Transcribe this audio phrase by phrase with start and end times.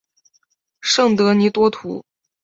[0.79, 2.03] 圣德尼多图。